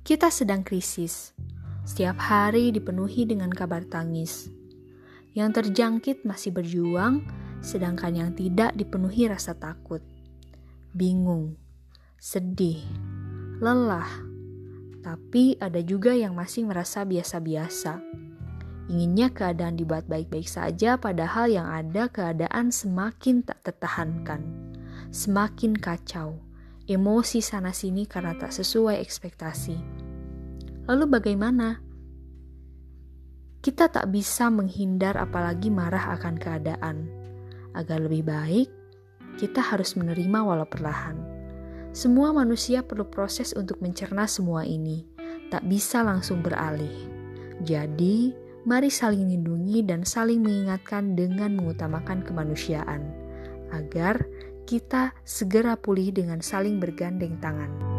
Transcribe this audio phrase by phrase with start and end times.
[0.00, 1.36] Kita sedang krisis.
[1.84, 4.48] Setiap hari dipenuhi dengan kabar tangis.
[5.36, 7.28] Yang terjangkit masih berjuang,
[7.60, 10.00] sedangkan yang tidak dipenuhi rasa takut,
[10.96, 11.60] bingung,
[12.16, 12.80] sedih,
[13.60, 14.08] lelah.
[15.04, 18.00] Tapi ada juga yang masih merasa biasa-biasa.
[18.88, 24.42] Inginnya keadaan dibuat baik-baik saja, padahal yang ada keadaan semakin tak tertahankan,
[25.12, 26.40] semakin kacau,
[26.90, 30.00] emosi sana-sini karena tak sesuai ekspektasi
[30.90, 31.78] Lalu bagaimana?
[33.62, 37.06] Kita tak bisa menghindar apalagi marah akan keadaan.
[37.78, 38.66] Agar lebih baik,
[39.38, 41.14] kita harus menerima walau perlahan.
[41.94, 45.06] Semua manusia perlu proses untuk mencerna semua ini,
[45.54, 47.06] tak bisa langsung beralih.
[47.62, 48.34] Jadi,
[48.66, 53.06] mari saling lindungi dan saling mengingatkan dengan mengutamakan kemanusiaan,
[53.70, 54.26] agar
[54.70, 57.89] kita segera pulih dengan saling bergandeng tangan.